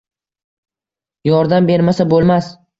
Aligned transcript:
Yordam 1.31 1.71
bermasa 1.71 2.11
bo‘lmas. 2.17 2.53